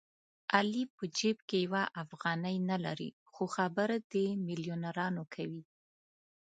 علي 0.55 0.83
په 0.95 1.03
جېب 1.17 1.37
کې 1.49 1.57
یوه 1.65 1.83
افغانۍ 2.03 2.57
نه 2.69 2.77
لري 2.85 3.09
خو 3.31 3.43
خبرې 3.55 3.97
د 4.11 4.13
مېلیونرانو 4.45 5.23
کوي. 5.33 5.63